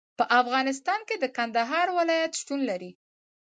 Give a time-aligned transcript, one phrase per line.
[0.17, 2.91] په افغانستان کې د کندهار ولایت شتون لري.